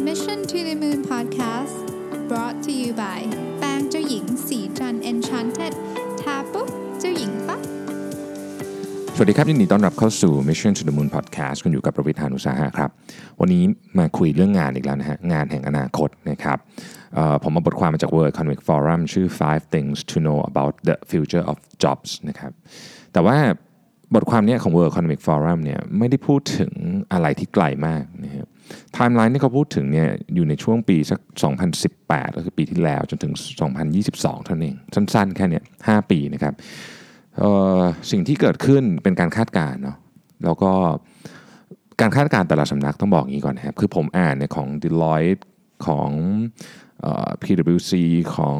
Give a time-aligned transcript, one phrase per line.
[0.00, 1.86] Mission to the Moon Podcast
[2.28, 3.20] brought to you by
[3.58, 5.72] แปรงเจ้าหญิงสีจัน Enchanted
[6.20, 6.68] ทาปุ๊บ
[7.00, 7.60] เจ้าหญิงปั๊บ
[9.14, 12.90] สวัสดีครับยินดีต้อนรับเข้าสู่ Mission to the Moon Podcast คุณอยู่กับประวิทยานุสาหะครับ
[13.40, 13.62] วันนี้
[13.98, 16.58] มาคุยเรื่องงานอีกแล้วนะฮะ งานแห่งอนาคตนะครับ
[17.14, 22.52] เอ่อผมมาบทความมาจาก World Economic Forum ชื่อ five things to know about the future of jobs นะครับ
[23.12, 23.38] แต่ว่า
[24.14, 26.72] บทความนี้ของ World Economic Forum เนี่ยไม่ได้พูดถึง
[27.12, 28.48] อะไรที่ไกลมากนะครับ
[28.92, 31.20] ไทม์ไลน์ที่เขาพูดถึงเนี่ยอยู่ในช่วงปีสัก
[31.78, 33.32] 2018 ก็คือปีที่แล้วจนถึง
[33.90, 36.54] 2022 เท่านั้นเองสั้นๆ แค่เนี้ย5ปีนะครับ
[38.10, 39.96] สิ่งที่เกิดขึ้นเป็นการคาดการณ์เนาะ
[40.44, 40.72] แล้วก็
[42.00, 45.42] การคาดการณ์แต่ละสำนักต้องบอกอย่างนี้ก่อนนะครับคือผมอ่านเนี่ยของ Deloitte
[45.86, 46.10] ของ
[47.04, 47.92] ออ PwC
[48.36, 48.58] ของ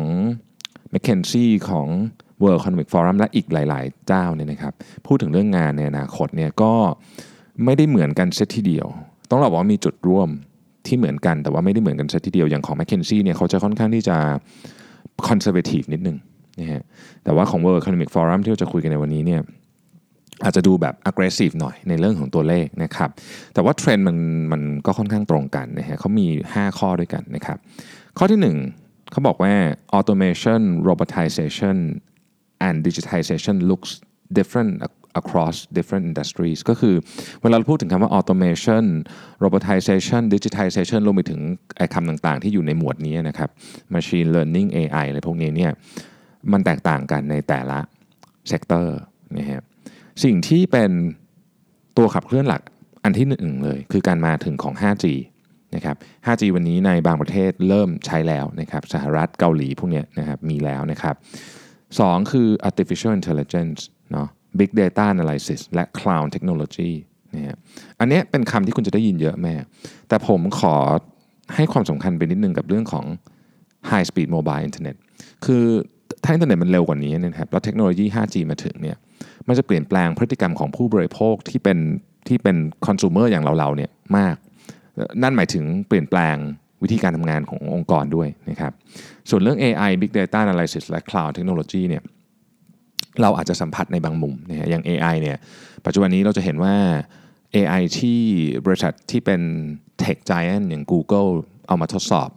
[0.92, 1.88] McKinsey ของ
[2.42, 4.74] World Economic Forum และอีกหลาย ๆ เจ้าเนี่ยนะครับ
[5.06, 6.72] พูดถึงเรื่องงานในอนาคตเนี่ยก็
[7.64, 8.88] ไม่ได้เหมือนกันเซตทีเดียว
[9.34, 10.28] ต้องบอกว่ามีจุดร่วม
[10.86, 14.16] ที่เหมือนกันแต่ว่าไม่ได้เหมือนกันซตทีเดียวอย่างของ McKinsey เนี่ยเขาจะค่อนข้างที่จะ
[15.28, 16.16] conservative นิดนึง
[16.60, 16.82] นะฮะ
[17.24, 19.40] แต่ว่าของ World Economic Forum ที่เราจะคุยกันในวันนี้เนี่ย
[20.44, 23.10] อาจจะดูแบบ aggressive หน่อยในเรื่องของตัวเลขนะครับ
[23.54, 24.16] แต่ว่าเทรนด์มัน
[24.52, 27.58] มันก็ค่อนข้างตรงกันนะฮะเขามี 5 ข้อด้วยกันนะครับ
[28.18, 28.40] ข้อที่
[28.74, 29.52] 1เขาบอกว่า
[29.98, 31.76] automation robotization
[32.66, 33.90] and digitization looks
[34.38, 34.72] different
[35.20, 36.94] across different industries ก็คือ
[37.42, 38.84] เวลาเราพูดถึงคำว่า automation
[39.44, 41.40] robotization digitization รวมไปถึง
[41.76, 43.50] ไอ้คำต่างๆ ที่อยู่ในหมวดนี้นะครับ
[43.94, 45.72] machine learning AI อะไรพวกนี้เนี่ย
[46.52, 47.78] มันแตกต่างกันในแต่ละ
[48.48, 48.98] sector
[49.38, 49.62] นะฮะ
[50.24, 50.90] สิ่งที่เป็น
[51.96, 52.62] ตัวขับเคลื่อนหลัก
[53.04, 55.06] อันที่หนึ่งเลย คือการมาถึงของ 5G
[55.74, 61.14] นะครับ 5G วันนี้ในบางประเทศเริ่มใช้แล้วนะครับสหรัฐเกาหลีพวกเนี้ยนะครับมีแล้วนะครับ
[62.00, 63.80] สองคือ artificial intelligence
[64.12, 66.92] เนาะ big data analysis และ cloud technology
[67.34, 67.56] นะฮะ
[68.00, 69.54] อันนี้เป็นคำที่คุณจะได้ยินเยอะแม่
[70.08, 70.74] แต่ผมขอ
[71.54, 73.04] ให้ความสำคัญไปนิดนึงกับเรื่องของ
[73.90, 74.96] high speed mobile internet
[75.44, 75.64] คือ
[76.24, 78.96] ถ้าอินเทอร์เน็ตมันเร็วกว่านี้นยนะครับแล้วเทคโนโลยี 5G มาถึงเนี่ย
[79.48, 81.78] มันจะเปลี่ยนแปลงพฤติกรรมของผู้บริโภคที่เป็น
[82.28, 82.56] ที่เป็น
[82.86, 84.36] คอน sumer อย่างเราๆเนี่ยมาก
[85.22, 86.36] นั่นหมายถึงเปลี่ยนแปลง
[86.82, 88.72] วิธีการทำงานขององค์กรด้วยนะครับ
[89.30, 92.02] ส่วนเรื่อง AI Big Data Analysis และ Cloud Technology เนี่ย
[93.22, 95.38] เราอาจจะสัมผัสในบางมุมนะฮะอย่าง AI เนี่ย
[95.84, 96.74] ปัจจุบันนี้เราจะเห็นว่า
[97.54, 98.20] AI ที่
[98.66, 99.40] บริษัทที่เป็น
[100.02, 101.30] Tech Giant อย่าง Google
[101.68, 102.28] เอามาทดสอบ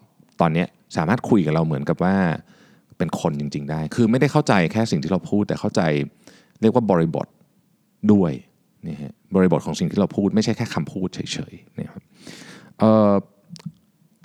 [0.42, 0.66] ตอนนี้
[0.98, 2.16] สามารถคุยกับเราเหมือนกับว่า
[2.98, 5.82] เป็นคนจริง ๆ ได้ คือไม่ได้เข้าใจแค่สิ่งที่เราพูด แต่เข้าใจ
[6.62, 7.28] เรียกว่าบริบท
[8.14, 8.32] ด้วย
[8.88, 11.20] นี่ฮะบริบทของสิ่งที่เราพูดไม่ใช่แค่คำพูดเฉ
[11.52, 12.02] ยๆนะครับ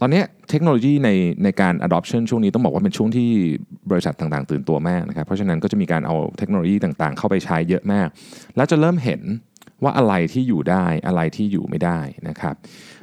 [0.04, 1.10] ตอนนี้เทคโนโลยีใน
[1.44, 3.28] ในการ adoption ช่วงนี้ต้องบอกว่าเป็นช่วงที่
[3.90, 8.08] บริษัทต่างๆ ตื่นตัวมากนะครับ เพราะฉะนั้นก็จะมีการเอาเทคโนโลยีต่างๆ เข้าไปใช้เยอะมาก
[8.56, 9.22] แล้วจะเริ่มเห็น
[9.82, 12.54] ว่าอะไรที่อยู่ได้อะไรที่อยู่ไม่ได้นะครับ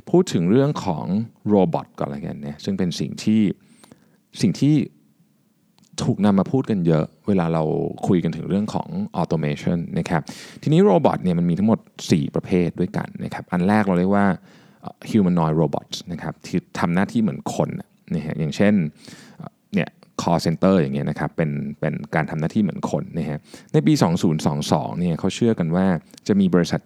[0.10, 1.06] พูดถึงเรื่องของ
[1.50, 3.42] โรบอทก่อนละกันเนี่ยซึ่งเป็นสิ่งที่
[4.42, 4.76] สิ่งที่
[6.04, 7.64] ถูกนำมาพูดกันเยอะ เวลาเรา
[8.08, 8.90] คุยกันถึงเรื่องของ
[9.22, 10.22] automation นะครับ
[10.62, 11.80] ทีนี้โรบอทเนี่ยมันมีทั้งหมด
[12.10, 14.28] 4 ประเภทด้วยกันนะครับอันแรกเราเรียกว่า
[15.12, 17.70] humanoid robots นะครับที่ทำหน้าที่เหมือนคน
[18.16, 18.74] นะฮะอย่างเช่น
[19.74, 19.90] เนี่ย
[20.22, 23.40] call center อย่างเงี้ยนะครับเป็นเป็นการทำหน้าที่เหมือนคนนะฮะ
[23.74, 23.94] ในปี
[24.48, 25.86] 2022เนี่ยเขาเชื่อกันว่า
[26.28, 26.82] จะมีบริษัท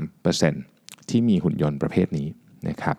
[0.00, 2.28] 23%ที่มีหุ่นยนต์ประเภทนี้
[2.68, 2.96] นะครับ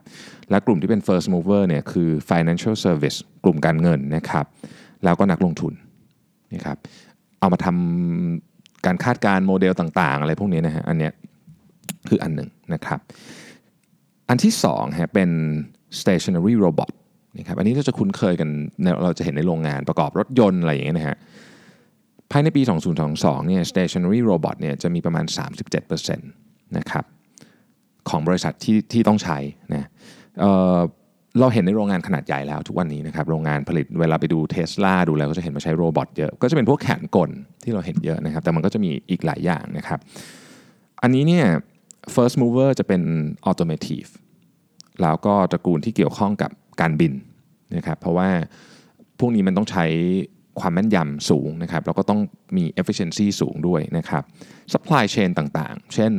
[0.50, 4.46] และกลุ่มที่เป็น first mover เนี่ยคือ financial service กลุ่มการเงินนะครับ
[5.04, 5.74] แล้วก็นักลงทุน
[6.54, 6.78] นะครับ
[7.40, 11.14] เอามาทำการคาดการณ์โมเดลต่างๆ อะไรพวกนี้นะฮะอันเนี้ย
[12.10, 13.00] คืออันหนึ่งนะครับ
[14.30, 15.30] อันที่2ฮะเป็น
[16.02, 16.92] stationary robot
[17.38, 18.50] นะครับอันนี้เราจะคุ้นเคยกัน
[19.04, 21.18] เราจะเห็นในโรงงานประกอบรถยนต์อะไรอย่างเงี้ยนะฮะ
[22.32, 22.62] ภายในปี
[23.06, 25.26] 2022 เนี่ย stationary robot เนี่ยจะมีประมาณ
[25.82, 27.06] 37%นะครับ
[28.10, 29.38] ของบริษัทที่ที่ต้องใช้
[29.74, 29.88] นะ
[30.40, 37.30] เเราเห็นในโรงงานขนาดใหญ่แล้วทุกวันนี้นะครับโรงงานผลิตเวลาไปดูเทสลาดูแล้วก็จะเห็นมาใช้โรบอทเยอะ ก็จะเป็นพวกแขนกล
[37.64, 40.00] ที่เราเห็นเยอะนะครับ แต่มันก็จะมีอีกหลายอย่างนะครับ
[41.02, 41.46] อันนี้เนี่ย
[42.16, 43.02] first mover จะเป็น
[43.50, 44.10] automotive
[45.02, 46.52] แล้วก็ตระกูลที่เกี่ยวข้องกับ
[46.82, 47.14] การบิน
[47.76, 48.30] นะครับเพราะว่า
[49.20, 49.86] พวกนี้มันต้องใช้
[50.60, 52.20] ความแม่นยำสูงนะครับแล้วก็ต้อง
[52.58, 54.24] มี efficiency สูงด้วยนะครับ
[54.74, 56.12] supply chain ต่างๆ เช่น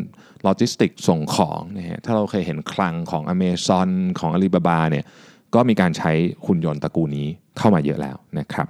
[0.46, 5.04] logistics ส่งของนะฮะถ้าเราเคยเห็นคลังของ Amazon ของ Alibaba เนี่ย
[5.54, 6.12] ก็มีการใช้
[6.46, 7.26] หุ่นยนต์ตระกูลนี้
[7.58, 8.68] เข้ามาเยอะแล้วนะครับ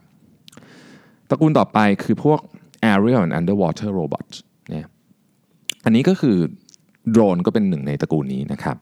[1.31, 2.41] ตระกูลต่อไปคือพวก
[2.91, 4.37] aerial and underwater robots
[4.73, 4.85] นี่
[5.85, 6.37] อันนี้ก็คือ
[7.11, 8.77] โดรนก็เป็นหนึ่งในตระกูลนี้นะครับ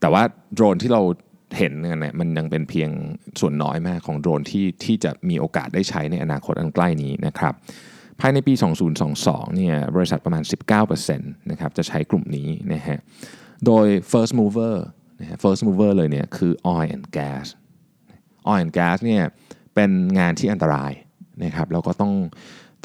[0.00, 0.22] แต่ว่า
[0.54, 1.02] โดรนที่เรา
[1.58, 2.90] เห็นกันเนี่ยมันยังเป็นเพียง
[3.40, 7.54] ส่วนน้อยมากของโดรนที่ที่จะมีโอกาสได้ใช้ในอนาคตอันใกล้นี้นะครับ
[8.20, 8.54] ภายในปี
[9.04, 10.42] 2022 เนี่ยบริษัทประมาณ
[10.76, 12.98] 19%นะครับจะใช้กลุ่มนี้นะฮะ
[13.66, 14.76] โดย first mover
[15.20, 17.46] นะฮะ first mover เลยเนี่ยคือ oil and gas
[18.50, 19.22] oil and gas เนี่ย
[19.74, 20.92] เป็นงานที่อันตราย
[21.44, 22.12] นะครับแล้วก็ต้อง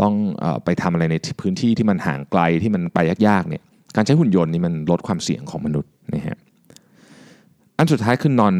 [0.01, 0.13] ต้อง
[0.43, 3.63] อไปทำอะไรในพื้นที่ที่มันห่างไกลที่มันไปยากๆเนี่ย
[3.95, 6.37] การใช้หุ่นยนต์นี่มันลดความเสี่ยงของมนุษย์นะฮะ
[7.77, 8.55] อันสุดท้ายคือ non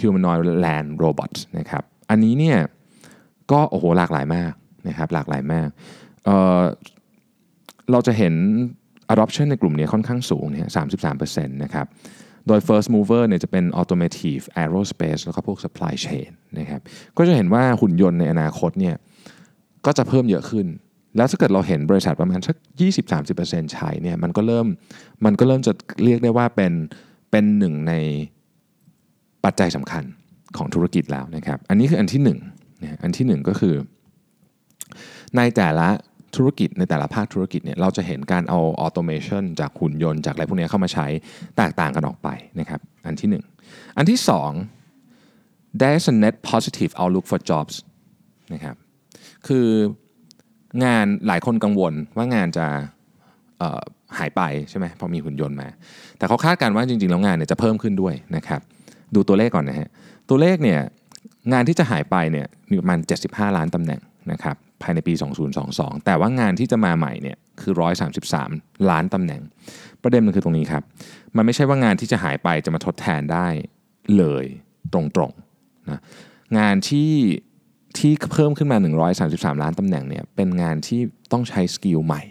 [0.00, 2.58] humanoid land robot นะครับอันนี้เนี่ย
[3.52, 4.52] ก็โอ้โหหลากหลายมาก
[4.88, 5.68] นะครับหลากหลายมาก
[6.24, 8.34] เเราจะเห็น
[9.12, 10.66] adoption ในกลุ่มนี้ค่อนข้างสูงเนี่ย
[11.14, 11.86] 33%นะครับ
[12.46, 16.28] โดย first mover เนี่ยจะเป็น automotive aerospace แล้วก็พวก supply chain
[16.58, 16.80] นะครับ
[17.16, 18.96] ก็จะเห็นว่าหุ่นยนต์ในอนาคตเนี่ย
[19.86, 20.66] ก็จะเพิ่มเยอะขึ้น
[21.18, 22.56] แล้วถ้าเกิดเราเห็นบริษัทประมาณสัก
[23.14, 24.66] 20-30%ใช้เนี่ยมันก็เริ่ม
[25.24, 25.72] มันก็เริ่มจะ
[26.04, 26.72] เรียกได้ว่าเป็น
[27.30, 27.92] เป็นหนึ่งใน
[29.44, 30.04] ปัจจัยสำคัญ
[30.56, 32.38] ของธุรกิจแล้วนะครับ อันนี้คืออันที่หนึ่ง
[32.82, 33.74] นะอันที่หนึ่งก็คือ
[35.36, 35.88] ในแต่ละ
[36.36, 41.06] ธุรกิจในแต่ละภาคธุรกิจเนี่ยเราจะเห็นการเอาออโตเมชันจากหุ่นยนต์จากอะไรพวกนี้เข้ามาใช้
[41.56, 42.28] แตกต่างกันออกไป
[42.60, 43.44] นะครับอันที่หนึ่ง
[43.96, 44.50] อันที่สอง
[45.80, 47.74] there's a net positive outlook for jobs
[48.54, 48.76] นะครับ
[49.46, 49.66] คือ
[50.84, 52.66] งานหลายคนกังวลว่างานจะ
[54.18, 55.68] หายไปใช่ไหมพอมีหุ่นยนต์มา
[56.18, 58.60] แต่เขาคาดการณ์ว่าจริงๆแล้วงานเนี่ยจะเพิ่มขึ้นด้วยนะครับ
[59.14, 59.88] ดูตัวเลขก่อนนะฮะ
[60.28, 60.80] ตัวเลขเนี่ย
[61.52, 62.98] งานที่จะหายไปเนี่ยมีประมาณ
[63.28, 64.00] 75 ล้านตำแหน่ง
[64.32, 65.12] นะครับภายในปี
[65.58, 67.72] 2022 แต่ว่างานที่จะมาใหม่เนี่ยคือ
[68.30, 69.42] 133 ล้านตำแหน่ง
[70.02, 70.82] ประเด็นมันคือตรงนี้ครับ
[71.36, 73.46] มันไม่ใช่ว่างานที่จะหายไปจะมาทดแทนได้
[74.16, 74.44] เลย
[74.92, 76.00] ตรงๆนะ
[76.58, 77.12] งานที่
[77.96, 78.78] ที่เพิ่มขึ้นมา
[79.14, 81.00] 133 ล้านตำแหน่งเนี่ยเป็นงานที่
[81.32, 82.22] ต้องใช้ skill ใหม่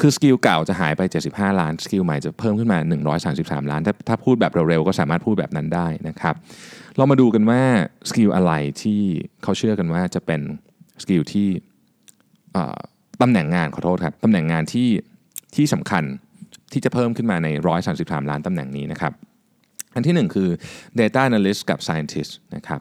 [0.00, 2.78] คือ skill เก่าจะหายไป 75 ล้าน skill ใหม่จะเพิ่มขึ้นมา
[3.24, 6.34] 133 ล้าน ถ้าถ้าพูดแบบเร็วๆ ก็สามารถพูดแบบนั้นได้นะครับ
[6.96, 7.62] เรามาดูกันว่า
[8.08, 8.52] skill อะไร
[8.82, 9.00] ที่
[9.42, 10.40] เขาเชื่อกันว่าจะเป็น
[11.02, 11.48] skill ที่
[13.22, 14.88] ตำแหน่งงานขอโทษครับตำแหน่งงานที่
[15.56, 16.04] ที่สำคัญ
[16.72, 17.48] ที่จะเพิ่มขึ้นมาใน
[17.88, 19.12] 133 ล้านตำแหน่งนี้นะครับ
[19.94, 20.48] อันที่หนึ่งคือ
[21.00, 22.80] data analyst กับ scientist นะครับ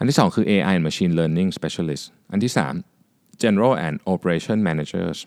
[0.00, 2.74] ันที่สองคือ AI and machine learning specialist อันที่สาม
[3.42, 5.18] general and operation managers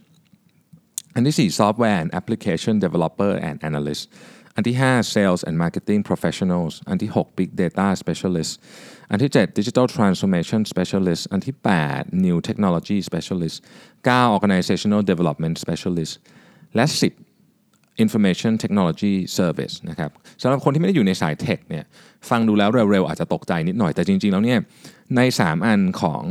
[1.16, 4.04] อันที่สี่ software and application developer and analyst
[4.56, 8.52] อันที่ห้า sales and marketing professionals อันที่หก big data specialist
[9.10, 13.58] อันที่เจ็ด digital transformation specialist อันที่แปด new technology specialist
[14.06, 16.14] เก้า organizational development specialist
[16.76, 17.14] และสิบ
[18.03, 20.11] information technology service นะครับ
[20.43, 21.85] สำหรับคนที่ไม่ได้อยู่ในสายเทคเนี่ย
[22.31, 24.59] ฟังดูแล้วเร็วๆ อาจจะตกใจนิดหน่อยแต่จริง ๆ แล้วเนี่ย
[25.17, 26.23] ใน 3 อันของ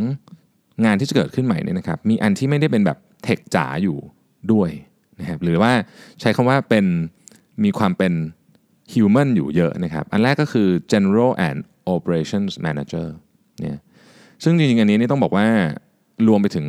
[0.85, 3.97] งานที่จะเกิดขึ้นใหม่เนี่ยนะครับมีอันที่ไม่ได้เป็นแบบเทคจ๋าอยู่
[4.51, 4.69] ด้วย
[5.19, 5.71] นะครับหรือว่า
[6.21, 6.85] ใช้คำว่าเป็น
[7.63, 8.13] มีความเป็น
[8.93, 11.59] human อยู่เยอะนะครับอันแรกก็คือ general and
[11.95, 13.07] operations manager
[13.59, 13.79] เนี่ย
[14.43, 15.47] ซึ่งจริงๆ อันนี้นี่ต้องบอกว่า
[16.27, 16.67] รวมไปถึง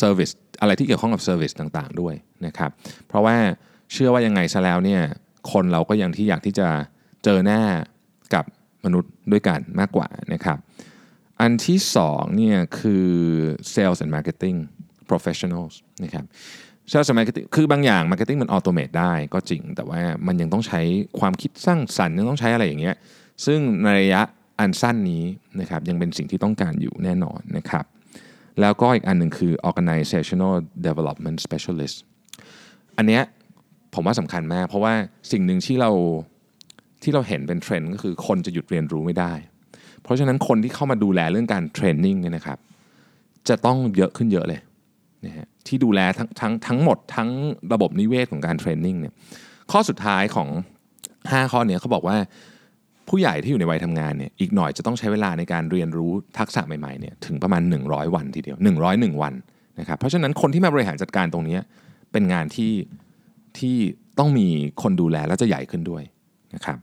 [0.00, 2.14] service อะไรที่เกี่ยวข้องกับ service ต่างๆ ด้วย
[2.46, 2.70] นะครับ
[3.08, 3.36] เพราะว่า
[3.92, 5.02] เชื่อว่ายังไงซะแล้วเนี่ย
[5.52, 6.68] คนเราก็ยังที่อยากที่จะ
[7.24, 7.62] เจอหน้า
[8.34, 8.44] กับ
[8.84, 10.58] มนุษย์ด้วยกันมากกว่านะครับ
[11.40, 13.08] อันที่สองเนี่ยคือ
[13.72, 14.58] sales and marketing
[15.10, 15.74] professionals
[16.04, 16.24] นะครับ
[16.90, 20.80] sales and marketing คือบางอย่าง marketing มันออโตเมตได้ก็จริง แต่ว่ามันยังต้องใช้
[21.20, 22.96] ความคิดสร้างสรรค์ยังต้องใช้อะไรอย่างเงี้ย
[23.46, 24.22] ซึ่งในระยะ
[24.60, 25.24] อันสั้นนี้
[25.60, 27.84] นะครับยังเป็นสิ่งที่ต้องการอยู่แน่นอนนะครับ
[28.60, 30.54] แล้วก็อีกอันหนึ่งคือ organizational
[30.86, 31.96] development specialist
[32.96, 33.22] อันเนี้ย
[33.98, 34.94] ผมว่าสำคัญมาก เพราะว่า
[35.32, 35.90] สิ่งหนึ่งที่เรา
[37.02, 39.32] ที่เราเห็นเป็นเทรนด์ก็คือคนจะหยุดเรียนรู้ไม่ได้
[40.02, 42.58] เพราะฉะนั้นคนที่เข้ามาดูแลเรื่องการเทรนนิ่งเนี่ยนะครับ
[43.48, 44.60] จะต้องเยอะขึ้นเยอะเลย
[45.26, 47.28] นะฮะที่ดูแลทั้งทั้งทั้งหมดทั้ง
[47.72, 49.14] ระบบนิเวศของการเทรนนิ่งเนี่ย
[49.70, 50.48] ข้อสุดท้ายของ
[51.00, 52.16] 5 ข้อเนี้เขาบอกว่า
[53.08, 58.56] ผู้ใหญ่ที่อยู่ในวัยทำงานเนี่ยอีกหน่อยจะต้องใช้เวลาในการเรียนรู้ทักษะใหม่ๆเนี่ยถึงประมาณ 100 วันทีเดียว
[58.90, 59.34] 101 วัน
[59.80, 61.58] นะครับเพราะฉะนั้นคนที่มาบริหารจัดการตรงนี้
[62.12, 62.70] เป็นงานที่
[63.60, 63.76] ที่
[64.18, 64.48] ต้องมี
[64.82, 66.02] คนดูแลแล้วจะใหญ่ขึ้นด้วย
[66.54, 66.78] นะครับ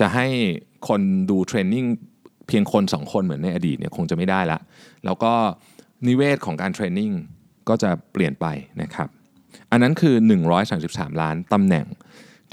[0.00, 0.26] จะให้
[0.88, 1.84] คนดูเทรนนิ่ง
[2.48, 4.58] เพียงคนสองคนเหมือนในอดีตเนี่ยคงจะไม่ได้ละ
[5.04, 5.32] แล้วก็
[6.06, 7.10] นิเวศของการเทรนนิ่ง
[7.68, 8.46] ก็จะเปลี่ยนไป
[8.82, 9.08] นะครับ
[9.70, 10.14] อันนั้นคือ
[10.68, 11.86] 133 ล้านตำแหน่ง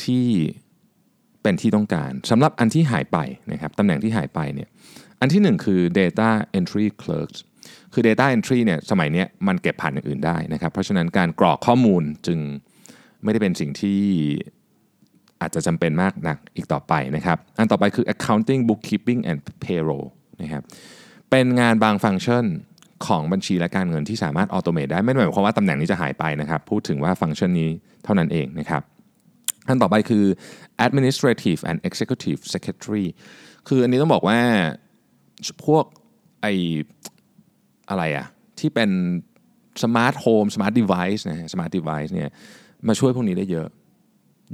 [0.04, 0.26] ที่
[1.42, 3.18] เป็นที่ต้องการสำหรับอันที่หายไป
[3.52, 4.70] นะครับตำแหน่งที่หายไปเนี่ย
[5.20, 7.40] อันที่หนึ่งคือ data entry clerks
[7.94, 12.40] คือ data entry เนี่ยสมัยนี้มันเก็บผ่านอย่างอื่นได้นะครับ เพราะฉะนั้นการกรอกข้อมูลจึง
[13.26, 14.02] ไม่ได้เป็นสิ่งที่
[15.42, 20.08] อาจจะจำเป็นมากนักอีกต่อไปนะครับ อันต่อไปคือ accounting bookkeeping and payroll
[20.42, 20.64] นะครับ
[21.30, 22.46] เป็นงานบางฟังก์ชัน
[23.08, 27.70] ของบัญชีและการเงินที่สามารถออโตเมตได้ ไม่ได้หมายความว่าตำแหน่งนี้จะหายไปนะครับ พูดถึงว่าฟังก์ชันนี้
[28.04, 28.82] เท่านั้นเองนะครับ
[29.68, 30.26] อันต่อไปคือ
[30.86, 33.06] administrative and executive secretary
[33.68, 34.40] คืออันนี้ต้องบอกว่า
[35.66, 35.86] พวก
[36.42, 36.48] ไอ
[37.90, 38.28] อะไรอะ
[38.60, 38.90] ที่เป็น
[39.84, 42.30] smart home smart device นะ smart device เนี่ย
[42.88, 43.68] มาช่วยพวกนี้ได้เยอะ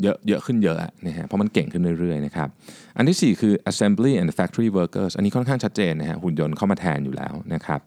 [0.04, 2.50] เยอะเยอะขึ้นเยอะนะฮะเพราะมันเก่งขึ้นเรื่อยๆนะครับ
[2.98, 7.80] อันที่ 4 คือ assembly and factory workers อันนี้ค่อนข้างชัดเจนนะฮะหุ่นยนต์เข้ามาแทนอยู่แล้วนะครับ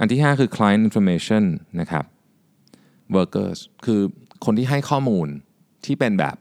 [0.00, 1.44] อันที่ 5 คือ client information
[1.80, 2.04] นะครับ
[3.16, 4.00] workers คือ
[4.44, 5.28] คนที่ให้ข้อมูล
[5.84, 6.36] ที่เป็นแบบ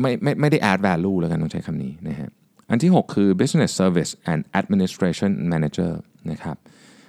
[0.00, 2.28] ไม่ไม่ไม่ได้ add value แล้วกันต้องใช้คำนี้นะฮะ
[2.70, 5.92] อันที่ 6 คือ business service and administration manager
[6.30, 6.56] นะครับ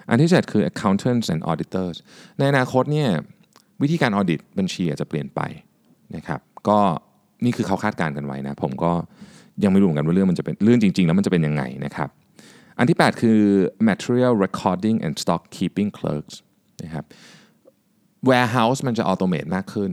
[0.10, 1.98] อันที่ 7 คือ accountants and auditors
[2.38, 3.10] ในอนาคตเนี่ย
[3.82, 5.42] วิธีการออดิตบัญชีอาจจะเปลี่ยนไป
[6.16, 6.80] นะครับก็
[7.46, 8.92] นี่คือเขาคาดการณ์กันไว้นะ ผมก็
[9.64, 12.10] ยังไม่รู้เหมือนกันว่าเรื่องมันจะเป็นเรื่องจริง ๆ แล้วมันจะเป็นยังไงนะครับ
[12.78, 13.40] อันที่ 8 คือ
[13.90, 16.36] material recording and stock keeping clerks
[16.84, 17.06] นะครับ
[18.30, 19.92] warehouse มันจะออโตเมตมากขึ้น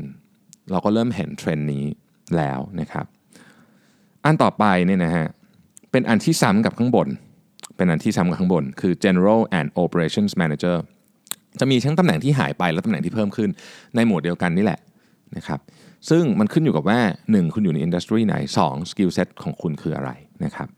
[0.71, 1.85] เราก็เริ่มเห็นเทรนด์นี้
[2.37, 3.07] แล้วนะครับ
[4.25, 5.26] อันต่อไปเนี่ยนะฮะ
[5.90, 7.09] เป็นอันที่ซ้ำกับข้างบน
[7.76, 10.76] เป็นอันที่ซ้ำกับข้างบน คือ general and operations manager
[11.60, 13.50] จะมีทั้งตำแหน่งที่หายไปและตำแหน่งที่เพิ่มขึ้น
[13.94, 14.80] ในหมวดเดียวกันนี่แหละ
[15.36, 15.60] นะครับ
[16.10, 20.10] ซึ่งมันขึ้นอยู่กับว่า 1 คุณอยู่ในอินดัสทรีไหน2 skill set ของคุณคืออะไร
[20.44, 20.68] นะครับ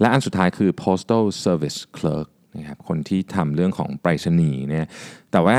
[0.00, 2.28] และอันสุดท้ายคือ postal service clerk
[2.58, 4.86] นะครับคนที่ทำเรื่องของไปรษณีย์เนี่ย
[5.32, 5.56] แต่ว่า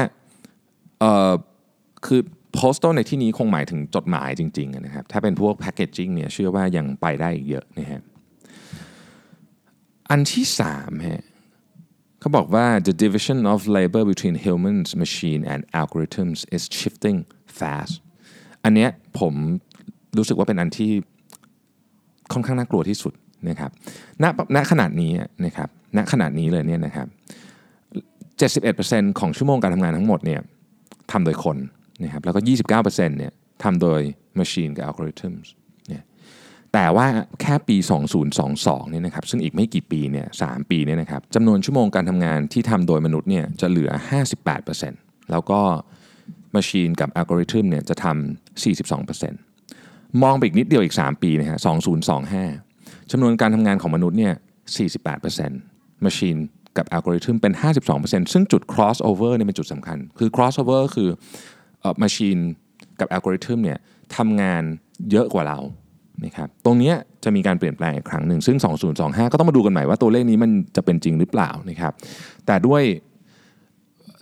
[1.00, 1.34] เอ่อ
[2.06, 2.22] คือ
[2.58, 8.02] postal ในที่นี้คงหมายถึงจดหมายจริงๆนะครับถ้าเป็นพวก packaging เนี่ยเชื่อว่ายังไปได้อีกเยอะนะฮะ
[10.10, 10.46] อันที่
[10.76, 11.24] 3ฮะ
[12.26, 17.18] เขาบอกว่า the division of labor between humans machine and algorithms is shifting
[17.60, 17.94] fast
[18.64, 18.90] อันเนี้ย
[19.20, 19.34] ผม
[20.18, 20.92] รู้สึกว่าเป็นอันที่
[22.34, 23.14] ค่อนข้างน่ากลัวที่สุด
[23.50, 23.72] นะครับ
[24.24, 25.12] ณณขนาดนี้
[25.46, 27.08] นะครับณขนาดนี้เลยเนี่ยนะครับ
[28.54, 30.42] 71%ของชั่วโมงการทำงานทั้งหมดเนี่ย
[31.12, 31.58] ทำโดยคน
[32.04, 32.40] นะครับแล้วก็
[32.80, 33.32] 29%เนี่ย
[33.64, 34.02] ทำโดย
[34.40, 35.48] machine กับ algorithms
[36.78, 37.08] แต่ว่า
[37.42, 37.78] แค่ปี
[38.34, 43.92] 2022เนี่ยนะครับซึ่งอีกไม่กี่ปีเนี่ย3ปีเนี่ยนะครับจำนวนชั่วโมงการทำงานที่ทำโดยมนุษย์เนี่ยจะเหลือ
[44.62, 45.60] 58%แล้วก็
[46.56, 48.64] machine กับ algorithm เนี่ยจะทำ
[48.94, 51.60] 42%มองไปอีกนิดเดียวอีก 3 ปีนะฮะ
[52.34, 54.34] 2025จำนวนการทำงานของมนุษย์เนี่ย
[55.24, 56.40] 48% machine
[56.78, 57.54] กับอัลกอริทึมเป็น
[57.94, 61.10] 52%ซึ่งจุด crossover เนี่ยเป็นจุดสำคัญ คือ crossover คือ
[61.84, 62.42] ออ machine
[63.00, 63.80] กับอัลกอริทึมเนี่ย
[64.18, 64.64] ทำงาน
[65.12, 65.60] เยอะกว่าเรา
[66.24, 66.94] นะครับตรงนี้
[67.24, 68.58] จะมีการเปลี่ยนแปลงอีกครั้งหนึ่งซึ่ง
[68.96, 71.94] 2025 ก็ต้องมาดูกันใหม่ว่าตัวเลขนี้มันจะเป็นจริงหรือเปล่านะครับ
[72.46, 72.84] แต่ด้วย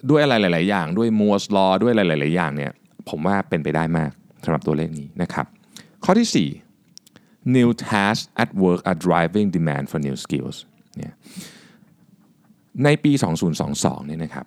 [0.09, 2.71] ด้วยอะไรหลาย ๆ อย่าง ด้วย Moore's law ด้วยอะไรหลาย ๆ อย่างเนี่ย
[3.09, 4.11] ผมว่าเป็นไปได้มาก
[4.43, 5.45] สำหรับตัวเลขนี้นะครับ
[6.03, 6.49] ข้อที่
[6.93, 10.57] 4 new tasks at work are driving demand for new skills
[10.97, 11.13] เนี่ย
[12.83, 13.11] ในปี
[13.59, 14.45] 2022 เนี่ยนะครับ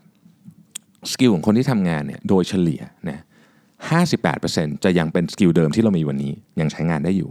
[1.13, 3.21] skill ของคนที่ทำงานเนี่ยโดยเฉลี่ยนะ
[3.77, 7.31] 58%จะยังเป็น skill เดิมที่เรามีวันนี้ยังใช้งานได้อยู่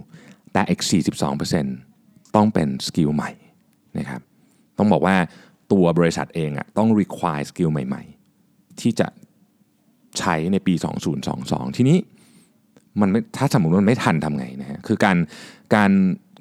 [0.53, 0.81] แต่อีก
[1.57, 3.31] 42%ต้องเป็น skill ใหม่
[3.97, 4.21] นะครับ
[4.77, 5.15] ต้องบอกว่า
[5.71, 8.03] ตัวบริษัทเองอะต้อง require skill ใหม่
[8.41, 9.07] ๆ ที่จะ
[10.19, 10.73] ใช้ในปี
[11.25, 11.97] 2022 ทีนี้
[12.99, 15.17] มันถ้าสมมติมันไม่ทันทำไงนะฮะคือการ
[15.75, 15.91] การ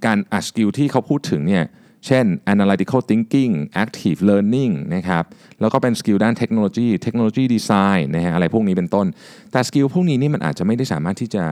[0.06, 1.64] การ upskill ที่เขาพูดถึงเนี่ย
[2.06, 3.52] เช่น analytical thinking
[3.84, 5.24] active learning นะครับ
[5.60, 9.06] แล้วก็เป็น skill ด้านเทคโนโลยี technology design นะฮะอะไรพวกนี้เป็นต้น
[9.52, 11.44] แต่ skill พวกนี้นี่มันอาจจะไม่ได้สามารถที่จะ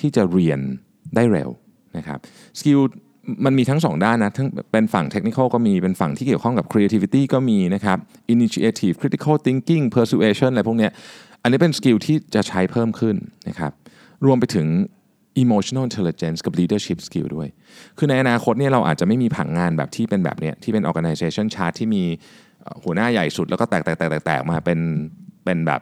[0.00, 0.60] ที่จะเรียน
[1.14, 1.50] ได้เร็ว
[1.96, 2.18] นะครับ
[2.58, 2.80] skill
[3.44, 7.98] มันมีทั้งสองด้านนะทั้งเป็นฝั่งเทคนิคก็มี เป็นฝั่งที่เกี่ยวข้องกับ creativity ก็มีนะครับ
[8.34, 10.88] initiative critical thinking persuasion อะไรพวกนี้
[11.42, 13.16] อันนี้เป็น skill ที่จะใช้เพิ่มขึ้น
[13.48, 13.72] นะครับ
[14.26, 14.66] รวมไปถึง
[15.42, 17.48] emotional intelligence กับ leadership skill ด้วย
[17.98, 22.02] คือในอนาคตเนี่ยเราอาจจะไม่มีผังงานแบบที่เป็นแบบเนี้ยที่เป็น organization chart ที่มี
[22.82, 24.78] หัวหน้าใหญ่สุดแล้วก็แตกแตกแตกแตกมาเป็น
[25.44, 25.80] เป็นแบบ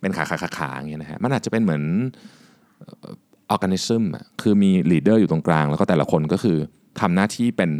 [0.00, 1.82] เป็นขาขาขาขาอย่างเงี้ยนะฮะมันอาจจะเป็นเหมือน
[3.54, 4.02] organism
[4.42, 6.58] คือมี leader อยู่ตรงกลาง แล้วก็แต่ละคนก็คือ
[7.00, 7.70] ทำหน้าที่เป็น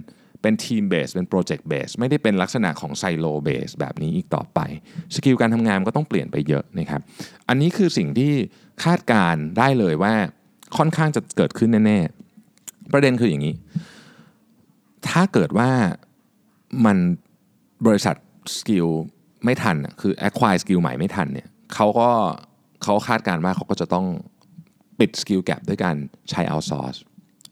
[0.43, 4.61] เป็น team base เป็น project base ไม่ได้เป็นลักษณะของ silo base แบบนี้อีกต่อไป
[5.15, 7.01] skill การทำงานก็ต้องเปลี่ยนไปเยอะนะครับ
[7.49, 8.33] อันนี้คือสิ่งที่
[8.85, 10.15] คาดการณ์ได้เลยว่า
[10.77, 13.55] ค่อนข้างจะเกิดขึ้นแน่ๆ ประเด็นคืออย่างนี้
[15.09, 15.71] ถ้าเกิดว่า
[16.85, 16.97] มัน
[17.87, 18.17] บริษัท
[18.59, 18.87] skill
[19.45, 22.11] ไม่ทัน คือ acquire สกิลใหม่ไม่ทันเนี่ยเขาก็
[22.83, 24.07] เขาคาดการณ์ว่าเขาก็จะต้อง
[24.99, 25.97] ปิดสกิลแก p ด้วยการ
[26.31, 26.99] ใช้ outsource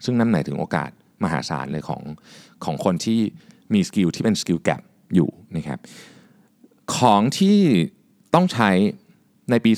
[0.04, 0.90] ซึ่งนั่นหมายถึงโอกาส
[1.24, 2.02] มหาศาลเลยของ
[2.64, 3.20] ของคนที่
[3.74, 4.82] มีสกิลที่เป็นสกิลแก p
[5.14, 5.78] อยู่นะครับ
[6.96, 7.58] ของที่
[8.34, 8.70] ต้องใช้
[9.50, 9.72] ในปี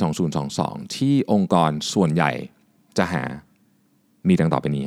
[0.45, 2.33] 2022 ที่องค์กรส่วนใหญ่
[2.99, 3.25] จะหา
[4.29, 4.85] มีดังต่อไปนี้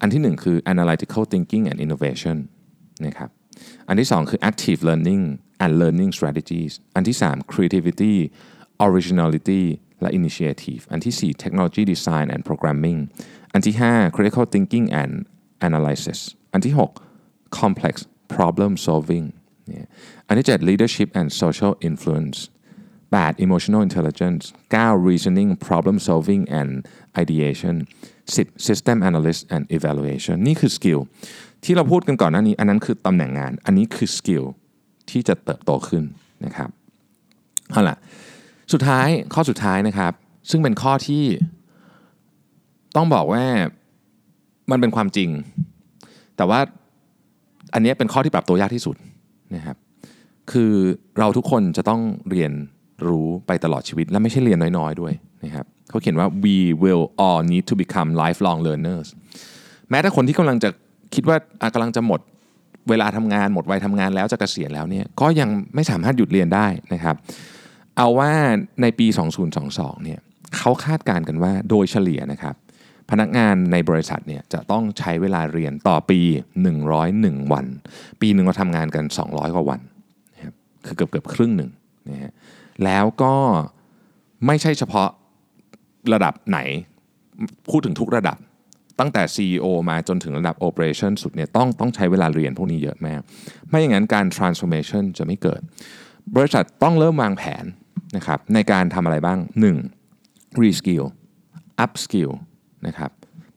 [0.00, 2.36] อันที่หนึ่งคือ analytical thinking and innovation
[3.06, 3.30] นะครับ
[3.88, 5.24] อันที่สองคือ active learning
[5.62, 8.14] and learning strategies อันที่สาม creativity
[8.86, 9.62] originality
[10.00, 12.98] และ initiative อันที่สี่ technology design and programming
[13.52, 15.12] อันที่ห้า critical thinking and
[15.68, 16.18] analysis
[16.52, 16.90] อันที่หก
[17.60, 17.94] complex
[18.34, 19.26] problem solving
[20.26, 22.38] อันที่เจ็ด leadership and social influence
[23.20, 26.70] 8 emotional intelligence 9 reasoning problem solving and
[27.22, 27.74] ideation
[28.26, 31.00] 10 system analysis and evaluation นี่คือ skill
[31.64, 34.44] ที่เราพูดกันก่อนหน้านี้ อันนั้นคือตำแหน่งงาน อันนี้คือ skill
[35.10, 36.04] ที่จะเติบโตขึ้น
[36.44, 36.70] นะครับ
[37.70, 37.96] เอาล่ะ
[38.72, 40.12] สุดท้ายข้อสุดท้ายนะครับ
[40.50, 41.24] ซึ่งเป็นข้อที่
[42.96, 43.44] ต้องบอกว่า
[44.70, 45.30] มันเป็นความจริง
[46.36, 46.60] แต่ว่า
[47.74, 48.96] อันนี้เป็นข้อที่ปรับตัวยากที่สุด
[49.56, 49.76] นะครับ
[50.52, 50.72] คือ
[51.18, 52.00] เราทุกคนจะต้อง
[52.30, 52.52] เรียน
[53.08, 55.12] รู้ไปตลอดชีวิต และไม่ใช่เรียนน้อยๆด้วย
[55.44, 59.08] นะครับเขาเขียนว่า we will all need to become lifelong learners
[59.90, 60.70] แม้แต่คนที่กำลังจะ
[61.14, 61.36] คิดว่า
[61.74, 62.20] กำลังจะหมด
[62.90, 67.16] เวลาทำงานหมดวัยทำงานแล้วจะเกษียณแล้วเนี่ยก็ยังไม่สามารถหยุดเรียนได้นะครับ
[67.96, 68.32] เอาว่า
[68.82, 69.06] ในปี
[69.56, 70.20] 2022เนี่ย
[70.56, 72.54] เขาคาดการณ์กันว่าโดยเฉลี่ยนะครับ
[73.10, 76.20] พนักงานในบริษัทเนี่ยจะต้องใช้เวลาเรียนต่อปี
[76.86, 77.66] 101 วัน
[78.20, 79.80] ปีหนึ่งเราทำงานกัน 200 กว่าวัน
[80.34, 80.54] นะครับ
[80.86, 81.70] คือเกือบเกือบครึ่งหนึ่ง
[82.10, 82.32] นะฮะ
[82.84, 83.34] แล้วก็
[84.46, 85.08] ไม่ใช่เฉพาะ
[86.12, 86.58] ระดับไหน
[87.70, 88.38] พูดถึงทุกระดับ
[89.00, 93.20] ตั้งแต่ CEO มาจนถึงระดับ Operation สุดเนี่ยต้องต้องใช้เวลาเรียนพวกนี้เยอะมาก
[93.68, 95.60] ไม่อย่างนั้นการ transformation จะไม่เกิด
[96.36, 97.64] บริษัทต้องเริ่มวางแผน
[98.16, 99.38] นะครับในการทำอะไรบ้าง
[100.00, 100.62] 1.
[100.62, 101.06] reskill
[101.84, 102.32] upskill
[102.86, 103.10] นะครับ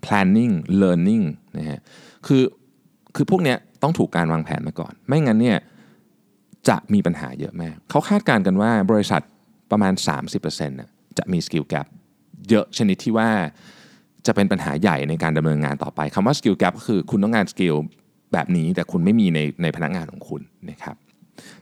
[0.05, 1.25] planning learning
[1.57, 1.79] นะฮะ
[2.27, 2.43] คือ
[3.15, 5.57] คือพวกเนี้ยต้องถูกการวางแผนมาก่อน ไม่งั้นเนี่ย
[6.69, 9.21] จะมีปัญหาเยอะมาก เขาคาดการณ์กันว่าบริษัท
[9.71, 9.93] ประมาณ
[10.31, 11.87] 30%นะจะมี skill gap
[12.49, 13.29] เยอะชนิดที่ว่า
[14.27, 17.75] จะเป็นปัญหาใหญ่ในการดำเนินงานต่อไปคำว่า skill gap ก็คือคุณต้องการ skill
[18.33, 20.41] แบบนี้แต่คุณไม่มีในในพนักงานของคุณ
[20.71, 20.95] นะครับ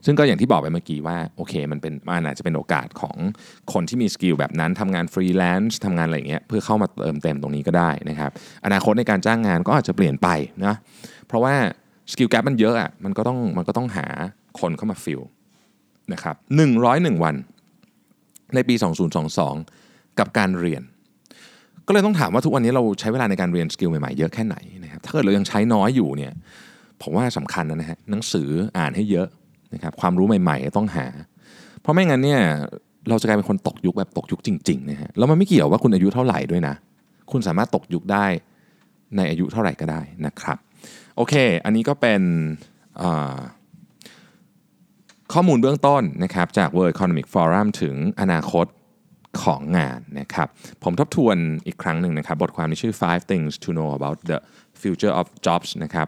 [0.06, 3.18] ซึ่งก็อย่างที่บอกไปเมื่อกี้ว่าโอเคมันเป็นมันอาจจะเป็นโอกาสของ
[3.74, 8.32] คนที่มี skill แบบนั้นทำงานฟรีแลนซ์ทำงานอะไรอย่างเงี้ยเพื่อเข้ามาเติมเต็มตรงนี้ก็ได้นะครับ
[8.66, 10.28] อนาคตในการจ้างงานก็อาจจะเปลี่ยนไป
[10.66, 10.76] นะ
[11.28, 11.56] เพราะว่า
[12.12, 14.08] skill gap มันเยอะอะมันก็ต้องมันก็ต้องหา
[14.60, 15.22] คนเข้ามา fill
[16.14, 16.36] นะครับ
[16.80, 17.36] 101 วัน
[18.56, 18.76] ในปี
[19.48, 20.84] 2022 กับการเรียน
[21.88, 26.34] ก็เลยต้องถามว่าทุกวันนี้เราใช้เวลาในการเรียนสกิลใหม่ๆเยอะแค่ไหนนะครับถ้าเกิดเรายังใช้น้อยอยู่เนี่ย
[27.02, 29.28] ผมว่าสำคัญนะฮะหนังสืออ่านให้เยอะ
[29.74, 31.08] นะครับความรู้ใหม่ๆต้องหา
[31.82, 32.42] เพราะไม่งั้นเนี่ย
[33.10, 36.76] เราจะกลายเป็นคนตกยุคแบบตกยุคจริงๆนะฮะแล้วมันไม่เกี่ยวว่าคุณอายุเท่าไหร่ด้วยนะ
[37.32, 38.26] คุณสามารถตกยุคได้
[39.16, 40.58] ในอายุเท่าไหร่ก็ได้นะครับ
[41.16, 41.34] โอเค
[41.66, 42.22] อันนี้ก็เป็น
[45.34, 48.66] ข้อมูลเบื้องต้นนะครับจาก World Economic Forum ถึงอนาคต
[49.44, 50.48] ของงานนะครับ
[50.84, 54.38] ผมทบทวนอีกครั้งหนึ่งนะครับ บทความนี้ชื่อ five things to know about the
[54.82, 56.08] future of jobs นะครับ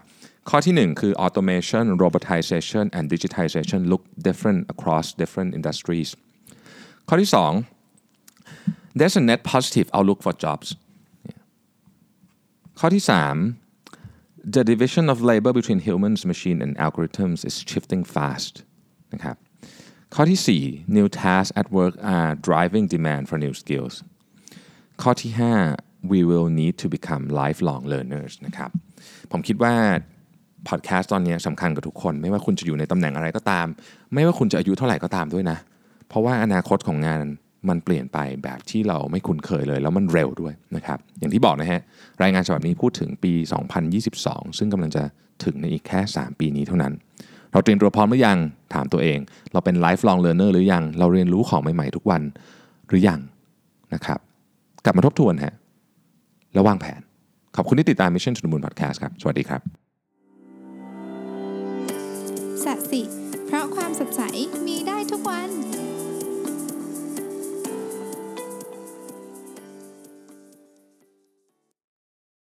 [0.50, 6.10] ข้อที่ 1 คือ automation robotization and digitization look different across different industries
[7.08, 7.30] ข้อที่
[8.14, 10.68] 2 there's a net positive outlook for jobs
[12.80, 13.04] ข้อที่
[13.80, 18.56] 3 the division of labor between humans machine and algorithms is shifting fast
[19.16, 19.38] นะครับ
[20.16, 23.96] ข้อที่ 4 new tasks at work are driving demand for new skills
[25.02, 25.32] ข้อที่
[25.72, 28.70] 5 we will need to become lifelong learners นะครับ
[29.32, 29.76] ผมคิดว่า
[30.68, 33.68] พอดแคสต์ตอนนี้สำคัญกับทุกคน ไม่ว่าคุณจะอยู่ในตำแหน่งอะไรก็ตาม
[34.14, 35.58] ไม่ว่าคุณจะอายุเท่าไหร่ก็ตามด้วยนะ
[36.08, 37.20] เพราะว่าอนาคตของงาน
[37.70, 41.82] มันเปลี่ยนไปแบบที่เราไม่คุ้นเคยเลย แล้วมันเร็วด้วยนะครับ อย่างที่บอกนะฮะ
[42.24, 43.34] รายงานฉบับนี้พูดถึงปี
[43.96, 45.04] 2022 ซึ่งกำลังจะ
[45.44, 46.94] ถึงในอีกแค่ 3 ปีนี้เท่านั้น
[47.56, 48.38] เราเตรียมตัวพร้อมหรือยัง
[48.74, 49.20] ถามตัวเอง
[49.54, 52.22] เราเป็น lifelong learner หรือยัง เราเรียนรู้ของใหม่ๆทุกวัน
[52.88, 53.20] หรือยัง
[53.94, 54.20] นะครับ
[54.86, 55.54] กลับมาทบทวนฮะ
[56.54, 57.02] แล้ววางแผน
[57.56, 59.62] ขอบคุณที่ติดตาม Mission to the Moon Podcast ครับ สวัสดีครับ
[62.64, 63.02] สัสิ
[63.46, 64.22] เพราะความสดใส
[64.66, 65.50] มีได้ทุกวัน